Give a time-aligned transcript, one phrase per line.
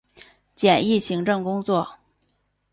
[0.55, 1.99] 简易行政工作